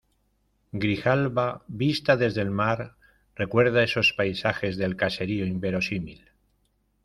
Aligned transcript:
Grijalba, 0.71 1.63
vista 1.67 2.17
desde 2.17 2.41
el 2.41 2.49
mar, 2.49 2.95
recuerda 3.35 3.83
esos 3.83 4.13
paisajes 4.13 4.75
de 4.77 4.95
caserío 4.95 5.45
inverosímil 5.45 6.23